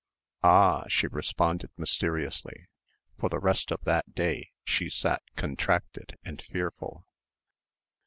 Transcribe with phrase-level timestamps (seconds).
[0.41, 2.65] "Ah!" she responded mysteriously.
[3.19, 7.05] For the rest of that day she sat contracted and fearful.